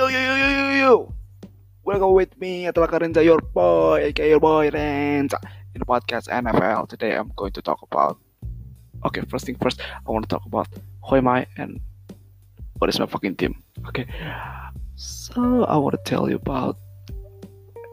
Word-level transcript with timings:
Yo 0.00 0.08
yo 0.08 0.16
yo 0.16 0.32
yo 0.32 0.48
yo 0.48 0.68
yo. 0.80 0.92
Welcome 1.84 2.16
with 2.16 2.32
me 2.40 2.64
adalah 2.64 2.88
Karenza 2.88 3.20
your 3.20 3.44
boy, 3.52 4.08
aka 4.08 4.32
your 4.32 4.40
boy 4.40 4.72
Renza. 4.72 5.36
In 5.76 5.84
the 5.84 5.84
podcast 5.84 6.24
NFL 6.32 6.88
today, 6.88 7.12
I'm 7.12 7.28
going 7.36 7.52
to 7.52 7.60
talk 7.60 7.84
about. 7.84 8.16
Okay, 9.04 9.20
first 9.28 9.44
thing 9.44 9.60
first, 9.60 9.84
I 9.84 10.08
want 10.08 10.24
to 10.24 10.32
talk 10.32 10.48
about 10.48 10.72
who 11.04 11.20
am 11.20 11.28
I 11.28 11.44
and 11.60 11.84
what 12.80 12.88
is 12.88 12.96
my 12.96 13.04
fucking 13.04 13.36
team. 13.36 13.60
Okay, 13.92 14.08
so 14.96 15.68
I 15.68 15.76
want 15.76 15.92
to 15.92 16.02
tell 16.08 16.32
you 16.32 16.40
about 16.40 16.80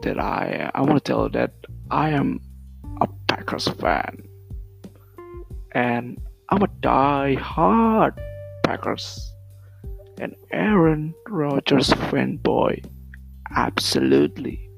that 0.00 0.16
I 0.16 0.72
I 0.72 0.80
want 0.80 0.96
to 0.96 1.04
tell 1.04 1.28
you 1.28 1.36
that 1.36 1.52
I 1.92 2.16
am 2.16 2.40
a 3.04 3.06
Packers 3.28 3.68
fan, 3.76 4.24
and 5.76 6.16
I'm 6.48 6.64
a 6.64 6.72
die-hard 6.80 8.16
Packers 8.64 9.28
and 10.20 10.34
Aaron 10.52 11.14
Rodgers 11.28 11.90
fanboy. 11.90 12.84
Absolutely. 13.54 14.68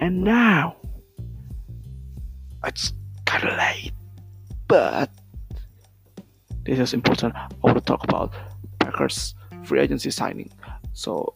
And 0.00 0.22
now, 0.22 0.76
it's 2.64 2.92
kind 3.26 3.44
of 3.44 3.56
late, 3.56 3.92
but 4.68 5.10
this 6.64 6.78
is 6.78 6.92
important. 6.92 7.34
I 7.34 7.48
want 7.62 7.78
to 7.78 7.84
talk 7.84 8.04
about 8.04 8.34
Packers 8.78 9.34
free 9.64 9.80
agency 9.80 10.10
signing. 10.10 10.50
So, 10.92 11.34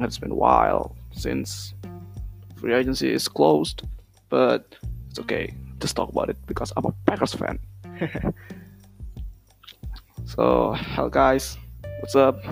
it's 0.00 0.18
been 0.18 0.32
a 0.32 0.34
while 0.34 0.96
since 1.12 1.74
free 2.56 2.74
agency 2.74 3.12
is 3.12 3.28
closed, 3.28 3.82
but 4.28 4.76
it's 5.08 5.18
okay. 5.20 5.54
Just 5.78 5.96
talk 5.96 6.10
about 6.10 6.30
it 6.30 6.36
because 6.46 6.72
I'm 6.76 6.84
a 6.84 6.92
Packers 7.06 7.34
fan. 7.34 7.58
so, 10.24 10.74
hello 10.76 11.08
guys, 11.08 11.56
what's 12.04 12.16
up? 12.16 12.44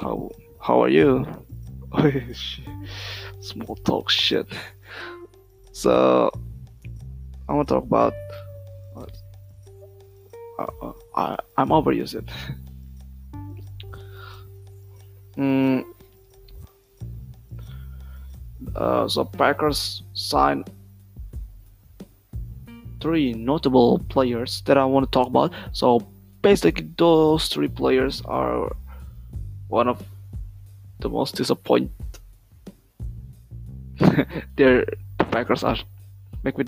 How 0.00 0.28
how 0.60 0.82
are 0.82 0.88
you? 0.88 1.24
Small 3.40 3.76
talk 3.76 4.10
shit. 4.10 4.48
So, 5.70 6.32
I 7.48 7.52
want 7.52 7.68
to 7.68 7.74
talk 7.74 7.84
about. 7.84 8.12
Uh, 8.96 10.66
uh, 10.82 10.92
I 11.14 11.36
I'm 11.56 11.68
overused 11.68 12.16
it. 12.16 12.28
mm, 15.36 15.84
uh, 18.74 19.06
so 19.06 19.24
Packers 19.24 20.02
signed 20.12 20.68
three 23.00 23.32
notable 23.32 24.00
players 24.08 24.60
that 24.66 24.76
I 24.76 24.84
want 24.84 25.06
to 25.06 25.10
talk 25.16 25.28
about. 25.28 25.52
So 25.70 26.04
basically, 26.44 26.86
those 26.98 27.48
three 27.48 27.68
players 27.68 28.20
are 28.26 28.76
one 29.68 29.88
of 29.88 30.04
the 31.00 31.08
most 31.08 31.34
disappoint. 31.34 31.90
They're 34.56 34.84
the 35.18 35.24
Packers 35.32 35.64
are 35.64 35.78
make 36.44 36.58
me 36.58 36.66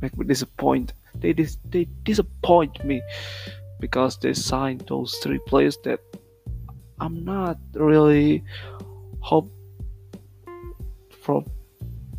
make 0.00 0.16
me 0.16 0.26
disappoint. 0.26 0.92
They 1.14 1.32
dis, 1.32 1.56
they 1.64 1.88
disappoint 2.04 2.84
me 2.84 3.00
because 3.80 4.18
they 4.18 4.34
signed 4.34 4.84
those 4.88 5.16
three 5.22 5.40
players 5.46 5.78
that 5.84 6.00
I'm 7.00 7.24
not 7.24 7.56
really 7.74 8.44
hope 9.20 9.50
for 11.22 11.44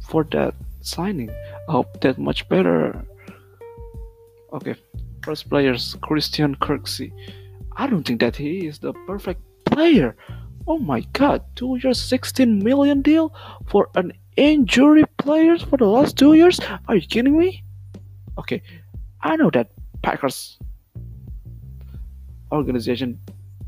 for 0.02 0.24
that 0.32 0.56
signing. 0.82 1.30
I 1.70 1.72
hope 1.72 2.02
that 2.02 2.18
much 2.18 2.50
better. 2.50 3.06
Okay, 4.54 4.76
first 5.26 5.50
players 5.50 5.98
Christian 6.02 6.56
Kirksey. 6.58 7.12
I 7.76 7.88
don't 7.88 8.04
think 8.04 8.20
that 8.20 8.36
he 8.36 8.68
is 8.68 8.78
the 8.78 8.94
perfect 9.08 9.42
player. 9.66 10.16
Oh 10.68 10.78
my 10.78 11.02
god, 11.14 11.42
two 11.56 11.80
years, 11.82 12.00
16 12.00 12.64
million 12.64 13.02
deal 13.02 13.34
for 13.66 13.90
an 13.96 14.14
injury 14.38 15.04
player 15.18 15.58
for 15.58 15.78
the 15.78 15.86
last 15.86 16.16
two 16.16 16.34
years? 16.36 16.60
Are 16.88 16.96
you 16.96 17.08
kidding 17.08 17.38
me? 17.38 17.64
Okay, 18.38 18.62
I 19.22 19.36
know 19.36 19.50
that 19.50 19.72
Packers 20.04 20.60
organization 22.52 23.20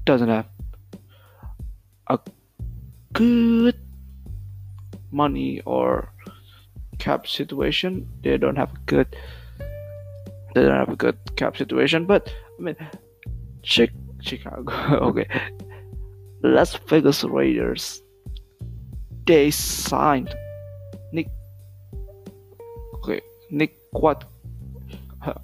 doesn't 0.06 0.30
have 0.30 0.46
a 2.08 2.20
good 3.14 3.80
money 5.12 5.62
or 5.66 6.14
cap 7.00 7.26
situation. 7.26 8.08
They 8.22 8.38
don't 8.38 8.58
have 8.58 8.74
a 8.74 8.80
good 8.86 9.16
they 10.58 10.64
don't 10.64 10.76
have 10.76 10.90
a 10.90 10.96
good 10.96 11.18
cap 11.36 11.56
situation, 11.56 12.06
but 12.06 12.34
I 12.60 12.62
mean 12.62 12.76
Chicago 13.62 14.74
okay. 15.10 15.28
Las 16.42 16.76
Vegas 16.88 17.24
Raiders 17.24 18.02
they 19.26 19.52
signed 19.52 20.34
Nick 21.12 21.28
okay 22.96 23.22
Nick 23.52 23.78
what 23.92 24.24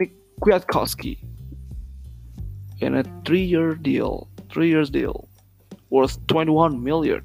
Nick 0.00 0.12
Kwiatkowski 0.40 1.18
in 2.80 2.96
a 2.96 3.04
three-year 3.24 3.74
deal 3.74 4.28
three 4.50 4.68
years 4.68 4.90
deal 4.90 5.28
worth 5.90 6.26
21 6.26 6.82
million. 6.82 7.22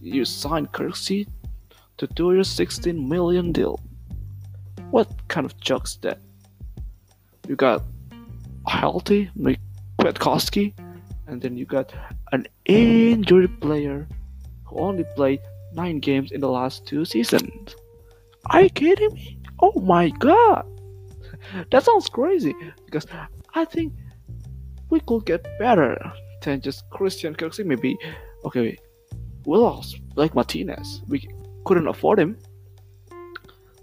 You 0.00 0.24
signed 0.24 0.72
Kirksey 0.72 1.28
to 1.98 2.06
do 2.08 2.32
your 2.32 2.44
16 2.44 3.08
million 3.08 3.52
deal 3.52 3.80
what 4.90 5.08
kind 5.28 5.44
of 5.44 5.58
joke's 5.60 5.96
that 5.96 6.18
you 7.46 7.56
got 7.56 7.82
healthy 8.66 9.30
Nick 9.34 9.58
Kwiatkowski, 9.98 10.74
and 11.26 11.42
then 11.42 11.56
you 11.56 11.64
got 11.64 11.92
an 12.30 12.46
injured 12.66 13.60
player 13.60 14.06
who 14.64 14.78
only 14.78 15.04
played 15.16 15.40
nine 15.72 15.98
games 15.98 16.30
in 16.30 16.40
the 16.40 16.48
last 16.48 16.86
two 16.86 17.04
seasons. 17.04 17.74
Are 18.46 18.62
you 18.62 18.70
kidding 18.70 19.12
me? 19.12 19.38
Oh 19.60 19.80
my 19.80 20.10
god! 20.10 20.66
That 21.70 21.84
sounds 21.84 22.08
crazy 22.08 22.54
because 22.84 23.06
I 23.54 23.64
think 23.64 23.92
we 24.90 25.00
could 25.00 25.24
get 25.24 25.46
better 25.58 25.98
than 26.42 26.60
just 26.60 26.88
Christian 26.90 27.34
Kirksey. 27.34 27.64
Maybe, 27.64 27.96
okay, 28.44 28.76
we 29.46 29.56
lost 29.56 30.00
Blake 30.14 30.34
Martinez. 30.34 31.02
We 31.08 31.28
couldn't 31.68 31.86
afford 31.86 32.18
him. 32.18 32.36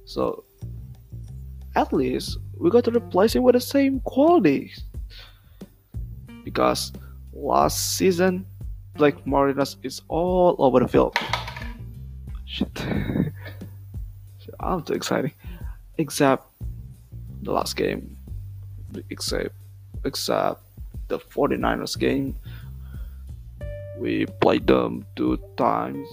So, 0.05 0.43
at 1.75 1.93
least 1.93 2.37
we 2.57 2.69
got 2.71 2.83
to 2.85 2.91
replace 2.91 3.35
him 3.35 3.43
with 3.43 3.53
the 3.53 3.61
same 3.61 3.99
quality 4.01 4.73
because 6.43 6.91
last 7.31 7.97
season 7.97 8.45
Blake 8.95 9.25
Martinez 9.27 9.77
is 9.83 10.01
all 10.07 10.55
over 10.57 10.79
the 10.79 10.87
field. 10.87 11.15
Shit. 12.45 12.85
I'm 14.59 14.81
too 14.81 14.93
excited. 14.93 15.31
Except 15.97 16.43
the 17.43 17.51
last 17.51 17.75
game. 17.75 18.17
Except 19.09 19.53
except 20.05 20.61
the 21.07 21.19
49ers 21.19 21.99
game. 21.99 22.35
We 23.99 24.25
played 24.41 24.65
them 24.65 25.05
two 25.15 25.37
times. 25.57 26.07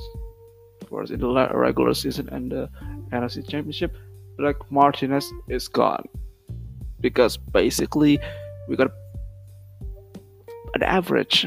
In 0.92 1.20
the 1.20 1.50
regular 1.54 1.94
season 1.94 2.28
and 2.28 2.52
the 2.52 2.68
NFC 3.12 3.48
Championship. 3.48 3.96
Blake 4.36 4.70
Martinez 4.70 5.32
is 5.48 5.68
gone. 5.68 6.04
Because 7.00 7.36
basically 7.36 8.18
we 8.68 8.76
got 8.76 8.92
an 10.74 10.82
average 10.82 11.46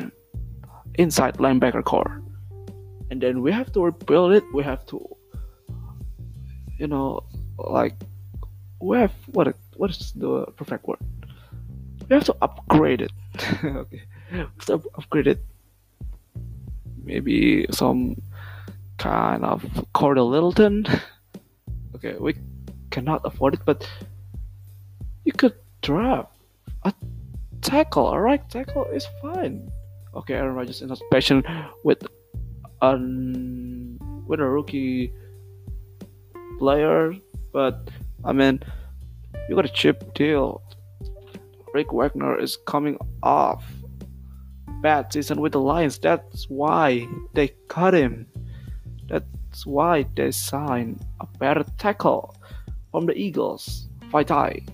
inside 0.95 1.37
linebacker 1.37 1.83
corps. 1.83 2.21
And 3.11 3.21
then 3.21 3.41
we 3.41 3.51
have 3.51 3.71
to 3.73 3.83
rebuild 3.83 4.33
it. 4.33 4.43
We 4.53 4.63
have 4.63 4.85
to, 4.87 5.07
you 6.79 6.87
know, 6.87 7.23
like 7.57 7.93
we 8.81 8.97
have 8.97 9.13
what 9.27 9.55
what 9.77 9.91
is 9.91 10.11
the 10.15 10.45
perfect 10.57 10.87
word? 10.87 10.99
We 12.09 12.15
have 12.15 12.25
to 12.25 12.35
upgrade 12.41 13.01
it. 13.01 13.11
okay, 13.63 14.01
we 14.31 14.37
have 14.39 14.57
to 14.65 14.81
upgrade 14.97 15.27
it. 15.27 15.39
Maybe 17.03 17.67
some 17.69 18.15
kind 18.97 19.43
of 19.43 19.61
Cordell 19.93 20.29
Littleton. 20.29 20.87
okay, 21.95 22.15
we 22.19 22.35
cannot 22.91 23.21
afford 23.25 23.55
it, 23.55 23.61
but 23.65 23.87
you 25.25 25.31
could 25.31 25.53
draft 25.81 26.31
a 26.83 26.93
tackle. 27.61 28.09
A 28.09 28.19
right 28.19 28.47
tackle 28.49 28.85
is 28.85 29.07
fine. 29.21 29.71
Okay, 30.13 30.35
Aaron 30.35 30.55
Rodgers 30.55 30.81
not 30.81 31.01
patient 31.11 31.45
with 31.83 32.05
an 32.81 33.99
with 34.27 34.39
a 34.39 34.45
rookie 34.45 35.11
player, 36.57 37.13
but 37.51 37.89
I 38.23 38.31
mean, 38.31 38.63
you 39.49 39.55
got 39.55 39.65
a 39.65 39.69
cheap 39.69 40.13
deal. 40.13 40.61
Rick 41.73 41.91
Wagner 41.91 42.39
is 42.39 42.57
coming 42.65 42.97
off 43.21 43.65
bad 44.81 45.11
season 45.11 45.41
with 45.41 45.51
the 45.51 45.59
Lions. 45.59 45.99
That's 45.99 46.49
why 46.49 47.07
they 47.33 47.49
cut 47.67 47.93
him. 47.93 48.27
That's 49.55 49.65
why 49.65 50.03
they 50.17 50.31
signed 50.31 50.99
a 51.21 51.27
better 51.39 51.63
tackle 51.77 52.35
from 52.91 53.05
the 53.05 53.15
Eagles, 53.17 53.87
Vaitai. 54.11 54.67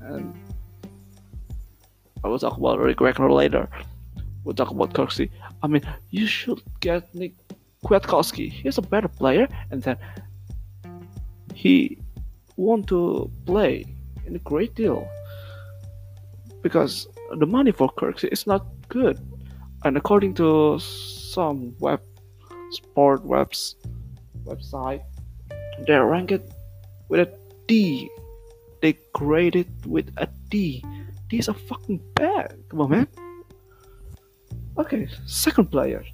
And 0.00 0.34
I 2.24 2.28
will 2.28 2.38
talk 2.38 2.56
about 2.56 2.78
Rick 2.78 3.02
Wagner 3.02 3.30
later. 3.30 3.68
We'll 4.42 4.54
talk 4.54 4.70
about 4.70 4.94
Kirksey. 4.94 5.28
I 5.62 5.66
mean, 5.66 5.82
you 6.12 6.26
should 6.26 6.62
get 6.80 7.14
Nick 7.14 7.34
Kwiatkowski. 7.84 8.50
He's 8.50 8.78
a 8.78 8.82
better 8.82 9.08
player, 9.08 9.48
and 9.70 9.82
then 9.82 9.98
he 11.52 11.98
want 12.56 12.86
to 12.86 13.30
play 13.44 13.84
in 14.24 14.34
a 14.34 14.38
great 14.38 14.74
deal 14.74 15.06
because 16.62 17.06
the 17.36 17.44
money 17.44 17.70
for 17.70 17.90
Kirksey 17.98 18.32
is 18.32 18.46
not 18.46 18.64
good, 18.88 19.20
and 19.84 19.98
according 19.98 20.32
to 20.36 20.78
some 20.78 21.76
web 21.80 22.00
sport 22.70 23.24
webs 23.24 23.76
website, 24.44 25.02
they're 25.86 26.06
ranked 26.06 26.50
with 27.08 27.20
a 27.20 27.38
D. 27.66 28.08
They 28.80 28.98
graded 29.12 29.68
with 29.86 30.12
a 30.16 30.28
D. 30.50 30.84
These 31.30 31.48
are 31.48 31.54
fucking 31.54 32.00
bad. 32.14 32.56
Come 32.68 32.80
on, 32.82 32.90
man. 32.90 33.08
Okay, 34.78 35.08
second 35.26 35.70
player. 35.70 36.04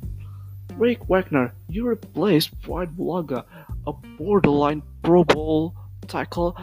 Rick 0.77 1.09
Wagner, 1.09 1.53
you 1.69 1.87
replaced 1.87 2.59
Brian 2.63 2.91
Bulaga, 2.91 3.45
a 3.87 3.93
borderline 4.19 4.83
Pro 5.03 5.25
Bowl 5.25 5.75
tackle 6.07 6.57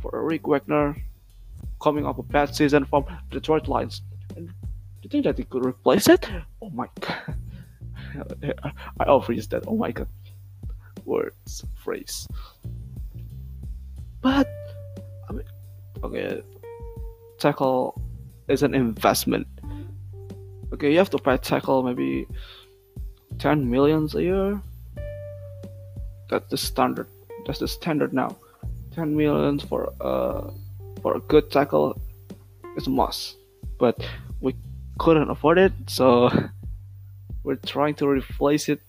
for 0.00 0.24
Rick 0.24 0.46
Wagner 0.46 0.96
coming 1.82 2.04
off 2.06 2.18
a 2.18 2.22
bad 2.22 2.54
season 2.54 2.84
from 2.84 3.04
Detroit 3.30 3.68
Lions. 3.68 4.02
And 4.36 4.48
do 4.48 4.52
you 5.02 5.10
think 5.10 5.24
that 5.24 5.38
he 5.38 5.44
could 5.44 5.64
replace 5.64 6.08
it? 6.08 6.28
Oh 6.60 6.70
my 6.70 6.88
god. 7.00 7.36
I 9.00 9.04
overused 9.04 9.50
that. 9.50 9.64
Oh 9.66 9.76
my 9.76 9.92
god. 9.92 10.08
Words, 11.04 11.64
phrase. 11.76 12.26
But 14.20 14.48
I 15.28 15.32
mean 15.32 15.44
okay 16.02 16.42
tackle 17.38 18.00
is 18.48 18.62
an 18.62 18.74
investment. 18.74 19.46
Okay, 20.72 20.90
you 20.90 20.98
have 20.98 21.10
to 21.10 21.18
pay 21.18 21.36
tackle 21.36 21.82
maybe 21.82 22.26
10 23.38 23.70
millions 23.70 24.14
a 24.14 24.22
year. 24.22 24.60
That's 26.30 26.48
the 26.50 26.56
standard. 26.56 27.08
That's 27.46 27.58
the 27.58 27.68
standard 27.68 28.12
now. 28.12 28.36
10 28.94 29.16
millions 29.16 29.62
for 29.62 29.92
uh 30.00 30.50
for 31.02 31.16
a 31.16 31.20
good 31.20 31.50
tackle 31.50 32.00
is 32.76 32.86
a 32.86 32.90
must. 32.90 33.36
But 33.78 34.00
we 34.40 34.54
couldn't 34.98 35.30
afford 35.30 35.58
it, 35.58 35.72
so 35.86 36.30
we're 37.44 37.56
trying 37.56 37.94
to 37.96 38.08
replace 38.08 38.68
it. 38.68 38.80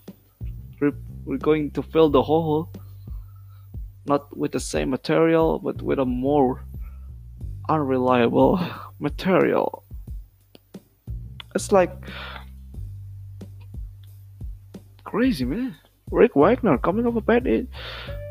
We're 1.25 1.38
going 1.38 1.72
to 1.72 1.84
fill 1.84 2.10
the 2.10 2.24
hole, 2.24 2.69
not 4.06 4.36
with 4.36 4.54
the 4.54 4.60
same 4.60 4.90
material, 4.90 5.60
but 5.60 5.81
with 5.81 6.00
a 6.00 6.06
more 6.06 6.63
unreliable 7.69 8.60
material. 9.00 9.84
It's 11.54 11.72
like 11.72 11.92
crazy, 15.04 15.46
man. 15.46 15.75
Rick 16.12 16.36
Wagner 16.36 16.78
coming 16.78 17.06
off 17.08 17.16
a 17.16 17.22
bad 17.22 17.68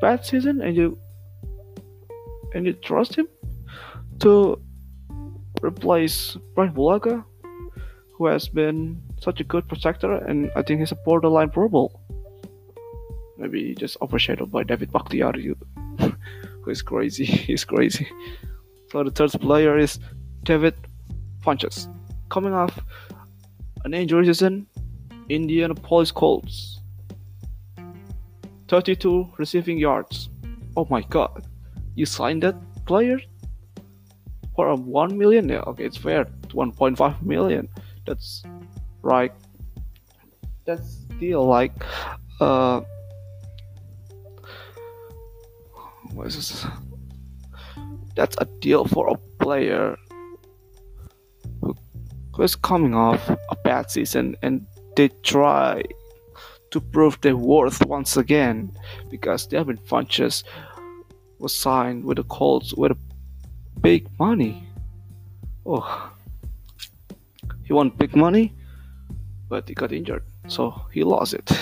bad 0.00 0.24
season, 0.24 0.60
and 0.62 0.76
you 0.76 0.98
and 2.54 2.66
you 2.66 2.72
trust 2.72 3.16
him 3.16 3.28
to 4.20 4.60
replace 5.62 6.36
Brian 6.54 6.72
Bulaga, 6.72 7.24
who 8.12 8.26
has 8.26 8.48
been 8.48 9.02
such 9.24 9.40
a 9.40 9.44
good 9.44 9.66
protector, 9.66 10.12
and 10.12 10.50
I 10.54 10.62
think 10.62 10.80
he's 10.80 10.92
a 10.92 10.96
borderline 11.06 11.50
Pro 11.50 11.68
Bowl. 11.68 12.00
Maybe 13.38 13.74
just 13.74 13.96
overshadowed 14.00 14.50
by 14.52 14.62
David 14.62 14.92
Bakhtiari, 14.92 15.42
who 15.46 16.70
is 16.70 16.82
crazy. 16.82 17.24
He's 17.48 17.64
crazy. 17.64 18.06
So 18.90 19.02
the 19.02 19.10
third 19.10 19.32
player 19.40 19.76
is 19.76 19.98
David 20.44 20.74
Funchess, 21.44 21.88
coming 22.28 22.52
off 22.52 22.78
an 23.84 23.92
injury 23.94 24.26
season, 24.26 24.66
Indianapolis 25.28 26.12
Colts. 26.12 26.80
32 28.68 29.30
receiving 29.36 29.78
yards. 29.78 30.30
Oh 30.76 30.86
my 30.90 31.02
god. 31.02 31.44
You 31.94 32.06
signed 32.06 32.42
that 32.42 32.56
player 32.86 33.18
for 34.56 34.68
a 34.68 34.74
1 34.74 35.18
million? 35.18 35.48
Yeah, 35.48 35.62
okay, 35.66 35.84
it's 35.84 35.96
fair. 35.96 36.24
1.5 36.48 37.22
million. 37.22 37.68
That's 38.06 38.42
right. 39.04 39.32
That's 40.64 41.04
still 41.16 41.46
like 41.46 41.72
uh 42.40 42.80
what 46.12 46.26
is 46.28 46.36
this? 46.36 46.66
That's 48.16 48.36
a 48.38 48.46
deal 48.60 48.84
for 48.84 49.08
a 49.08 49.16
player 49.42 49.96
who 51.60 52.42
is 52.42 52.56
coming 52.56 52.94
off 52.94 53.28
a 53.28 53.56
bad 53.64 53.90
season 53.90 54.36
and 54.42 54.66
they 54.96 55.08
try 55.22 55.82
to 56.70 56.80
prove 56.80 57.20
their 57.20 57.36
worth 57.36 57.84
once 57.86 58.16
again 58.16 58.72
because 59.10 59.46
Devin 59.46 59.78
Funchess 59.78 60.44
was 61.38 61.54
signed 61.54 62.04
with 62.04 62.16
the 62.16 62.24
Colts 62.24 62.74
with 62.74 62.92
a 62.92 62.96
big 63.80 64.08
money. 64.18 64.66
Oh, 65.66 66.12
he 67.64 67.72
won 67.72 67.90
big 67.90 68.16
money, 68.16 68.54
but 69.48 69.68
he 69.68 69.74
got 69.74 69.92
injured, 69.92 70.22
so 70.48 70.82
he 70.92 71.04
lost 71.04 71.34
it. 71.34 71.46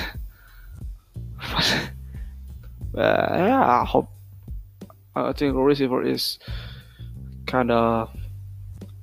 but 2.93 3.01
uh, 3.01 3.35
yeah, 3.37 3.83
I 3.83 3.85
hope. 3.85 4.09
I 5.15 5.33
think 5.33 5.55
receiver 5.57 6.03
is 6.03 6.39
kind 7.47 7.71
of 7.71 8.09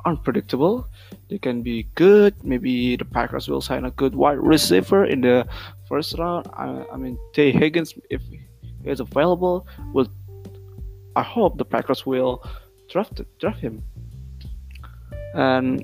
unpredictable. 0.05 0.87
They 1.29 1.37
can 1.37 1.61
be 1.61 1.83
good. 1.93 2.33
Maybe 2.43 2.95
the 2.95 3.05
Packers 3.05 3.47
will 3.47 3.61
sign 3.61 3.85
a 3.85 3.91
good 3.91 4.15
wide 4.15 4.39
receiver 4.39 5.05
in 5.05 5.21
the 5.21 5.47
first 5.87 6.17
round. 6.17 6.47
I, 6.53 6.85
I 6.91 6.97
mean, 6.97 7.17
Tee 7.33 7.51
Higgins, 7.51 7.93
if 8.09 8.21
he 8.23 8.39
is 8.85 8.99
available, 8.99 9.67
will. 9.93 10.07
I 11.15 11.21
hope 11.21 11.57
the 11.57 11.65
Packers 11.65 12.05
will 12.05 12.43
draft 12.89 13.21
draft 13.39 13.59
him. 13.59 13.83
And 15.35 15.83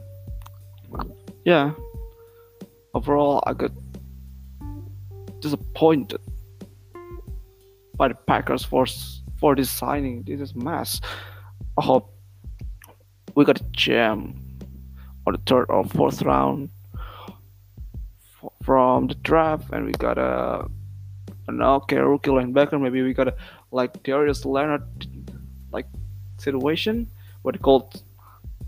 yeah, 1.44 1.74
overall, 2.95 3.44
I 3.45 3.53
got 3.53 3.71
disappointed 5.42 6.21
by 7.95 8.07
the 8.07 8.15
Packers 8.15 8.63
for 8.63 8.86
for 9.39 9.56
this 9.56 9.69
signing. 9.69 10.23
This 10.23 10.40
is 10.40 10.56
mess. 10.56 11.02
I 11.78 11.83
hope 11.83 12.11
we 13.35 13.44
got 13.44 13.59
a 13.59 13.64
gem 13.71 14.57
on 15.28 15.33
the 15.33 15.42
third 15.45 15.66
or 15.69 15.83
fourth 15.85 16.21
round 16.21 16.69
from 18.64 19.07
the 19.07 19.16
draft, 19.16 19.69
and 19.71 19.85
we 19.85 19.92
got 19.92 20.18
a 20.18 20.66
an 21.47 21.61
okay 21.61 21.97
rookie 21.97 22.31
linebacker. 22.31 22.81
Maybe 22.81 23.04
we 23.04 23.14
got 23.14 23.28
a 23.28 23.35
like 23.71 24.02
Darius 24.04 24.45
Leonard 24.45 24.87
like 25.71 25.87
situation 26.37 27.11
where 27.42 27.52
they 27.52 27.59
called 27.59 28.02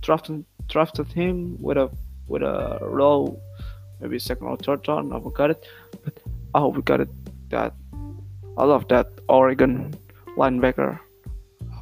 drafted 0.01 0.43
drafted 0.67 1.07
him 1.07 1.57
with 1.61 1.77
a 1.77 1.89
with 2.27 2.43
a 2.43 2.79
low 2.83 3.39
maybe 3.99 4.19
second 4.19 4.47
or 4.47 4.57
third 4.57 4.87
round. 4.87 5.13
I 5.13 5.19
forgot 5.19 5.51
it, 5.51 5.65
but 6.03 6.13
I 6.53 6.59
hope 6.59 6.75
we 6.75 6.81
got 6.81 7.01
it. 7.01 7.09
That 7.49 7.73
I 8.57 8.63
love 8.63 8.87
that 8.89 9.09
Oregon 9.29 9.95
linebacker. 10.37 10.99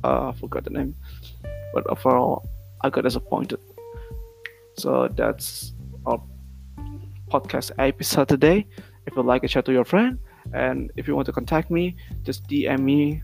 Uh, 0.04 0.30
I 0.30 0.32
forgot 0.34 0.64
the 0.64 0.70
name, 0.70 0.96
but 1.74 1.88
overall 1.88 2.48
I 2.82 2.90
got 2.90 3.04
disappointed. 3.04 3.60
So 4.78 5.08
that's 5.08 5.74
our 6.06 6.22
podcast 7.30 7.72
episode 7.80 8.28
today. 8.28 8.68
If 9.08 9.16
you 9.16 9.24
like 9.24 9.44
it, 9.44 9.50
share 9.50 9.62
to 9.64 9.72
your 9.72 9.86
friend. 9.86 10.20
And 10.54 10.92
if 10.96 11.08
you 11.08 11.16
want 11.16 11.26
to 11.28 11.32
contact 11.32 11.72
me, 11.72 11.96
just 12.24 12.48
DM 12.48 12.82
me 12.82 13.24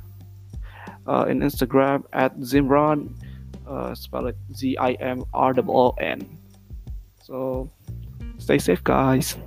uh, 1.07 1.25
in 1.29 1.39
Instagram 1.39 2.03
at 2.13 2.37
Zimron. 2.39 3.13
Uh, 3.67 3.93
spell 3.95 4.27
it 4.27 4.37
Z 4.55 4.77
I 4.77 4.93
M 4.93 5.23
R 5.33 5.53
O 5.67 5.91
N. 5.99 6.37
So 7.23 7.69
stay 8.51 8.73
safe, 8.73 8.83
guys. 8.83 9.37